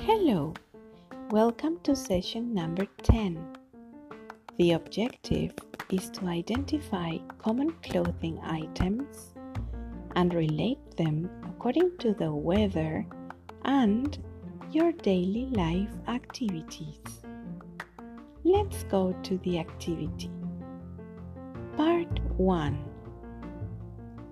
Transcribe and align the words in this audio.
Hello, 0.00 0.54
welcome 1.30 1.80
to 1.82 1.96
session 1.96 2.54
number 2.54 2.86
10. 3.02 3.56
The 4.58 4.72
objective 4.72 5.52
is 5.90 6.10
to 6.10 6.26
identify 6.26 7.16
common 7.38 7.72
clothing 7.82 8.38
items 8.44 9.34
and 10.14 10.32
relate 10.32 10.96
them 10.96 11.30
according 11.48 11.96
to 11.98 12.12
the 12.12 12.30
weather 12.30 13.06
and 13.64 14.22
your 14.70 14.92
daily 14.92 15.46
life 15.46 15.90
activities. 16.08 17.00
Let's 18.44 18.84
go 18.84 19.12
to 19.24 19.38
the 19.38 19.58
activity. 19.58 20.30
Part 21.76 22.20
1 22.36 22.84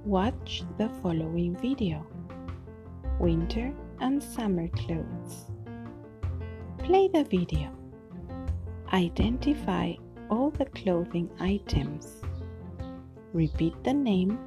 Watch 0.04 0.62
the 0.76 0.90
following 1.02 1.56
video 1.56 2.06
Winter 3.18 3.72
and 4.00 4.22
Summer 4.22 4.68
Clothes. 4.68 5.53
Play 6.84 7.08
the 7.08 7.24
video. 7.24 7.70
Identify 8.92 9.94
all 10.28 10.50
the 10.50 10.66
clothing 10.66 11.30
items. 11.40 12.20
Repeat 13.32 13.82
the 13.84 13.94
name 13.94 14.38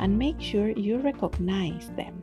and 0.00 0.18
make 0.18 0.40
sure 0.40 0.70
you 0.70 0.98
recognize 0.98 1.88
them. 1.90 2.20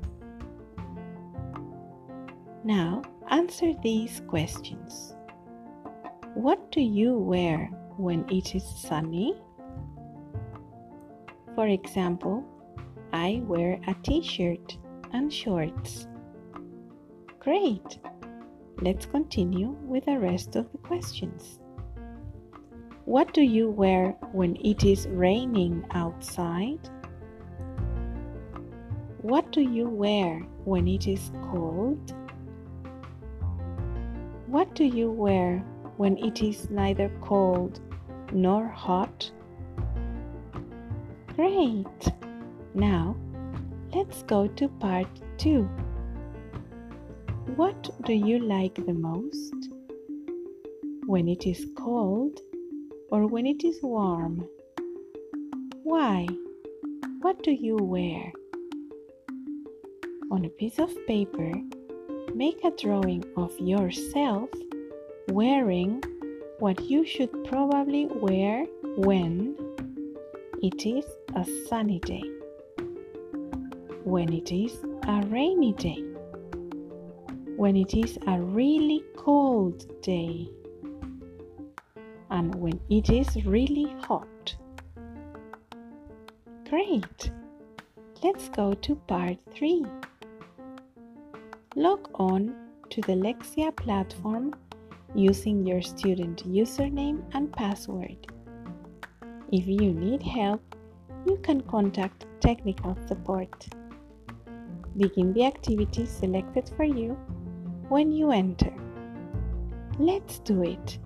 Now 2.65 3.01
answer 3.29 3.71
these 3.81 4.21
questions. 4.27 5.15
What 6.33 6.69
do 6.73 6.81
you 6.81 7.17
wear 7.17 7.67
when 7.95 8.25
it 8.29 8.55
is 8.55 8.65
sunny? 8.67 9.41
For 11.55 11.67
example, 11.67 12.43
I 13.13 13.41
wear 13.45 13.79
a 13.87 13.93
t 14.03 14.21
shirt 14.21 14.77
and 15.13 15.33
shorts. 15.33 16.09
Great! 17.39 17.99
Let's 18.81 19.05
continue 19.05 19.75
with 19.83 20.05
the 20.05 20.17
rest 20.17 20.55
of 20.55 20.71
the 20.71 20.77
questions. 20.77 21.59
What 23.03 23.33
do 23.33 23.41
you 23.41 23.69
wear 23.69 24.15
when 24.31 24.55
it 24.63 24.85
is 24.85 25.05
raining 25.09 25.83
outside? 25.91 26.79
What 29.21 29.51
do 29.51 29.59
you 29.59 29.89
wear 29.89 30.39
when 30.63 30.87
it 30.87 31.07
is 31.07 31.29
cold? 31.51 32.13
What 34.47 34.73
do 34.75 34.85
you 34.85 35.11
wear 35.11 35.57
when 35.97 36.17
it 36.17 36.41
is 36.41 36.69
neither 36.69 37.11
cold 37.19 37.81
nor 38.31 38.65
hot? 38.65 39.29
Great! 41.35 42.13
Now, 42.73 43.17
let's 43.93 44.23
go 44.23 44.47
to 44.47 44.69
part 44.69 45.09
2. 45.37 45.69
What 47.55 47.89
do 48.05 48.13
you 48.13 48.39
like 48.39 48.75
the 48.85 48.93
most? 48.93 49.69
When 51.05 51.27
it 51.27 51.45
is 51.45 51.65
cold 51.75 52.39
or 53.09 53.27
when 53.27 53.45
it 53.45 53.63
is 53.63 53.79
warm? 53.81 54.47
Why? 55.83 56.27
What 57.21 57.41
do 57.43 57.51
you 57.51 57.75
wear? 57.77 58.31
On 60.31 60.45
a 60.45 60.49
piece 60.49 60.79
of 60.79 60.93
paper, 61.07 61.51
make 62.35 62.63
a 62.63 62.71
drawing 62.71 63.23
of 63.35 63.57
yourself 63.59 64.49
wearing 65.29 66.03
what 66.59 66.89
you 66.89 67.05
should 67.05 67.31
probably 67.45 68.05
wear 68.05 68.65
when 68.97 69.55
it 70.61 70.85
is 70.85 71.05
a 71.35 71.45
sunny 71.67 71.99
day, 71.99 72.23
when 74.03 74.31
it 74.33 74.51
is 74.51 74.83
a 75.07 75.25
rainy 75.27 75.73
day, 75.73 76.08
when 77.59 77.75
it 77.75 77.93
is 77.93 78.17
a 78.27 78.39
really 78.39 79.03
cold 79.17 79.85
day, 80.01 80.49
and 82.31 82.55
when 82.55 82.79
it 82.89 83.09
is 83.09 83.45
really 83.45 83.93
hot. 83.99 84.55
Great! 86.69 87.31
Let's 88.23 88.47
go 88.47 88.71
to 88.75 88.95
part 88.95 89.35
3. 89.53 89.85
Log 91.75 92.09
on 92.13 92.55
to 92.91 93.01
the 93.01 93.17
Lexia 93.25 93.75
platform 93.75 94.55
using 95.13 95.67
your 95.67 95.81
student 95.81 96.47
username 96.47 97.21
and 97.33 97.51
password. 97.51 98.25
If 99.51 99.67
you 99.67 99.91
need 99.91 100.23
help, 100.23 100.61
you 101.25 101.35
can 101.43 101.59
contact 101.63 102.25
technical 102.39 102.97
support. 103.05 103.67
Begin 104.95 105.33
the 105.33 105.43
activity 105.43 106.05
selected 106.05 106.71
for 106.77 106.85
you 106.85 107.17
when 107.89 108.11
you 108.11 108.31
enter. 108.31 108.73
Let's 109.97 110.39
do 110.39 110.63
it. 110.63 110.99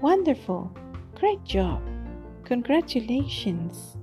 Wonderful! 0.00 0.74
Great 1.14 1.44
job! 1.44 1.82
Congratulations! 2.44 3.96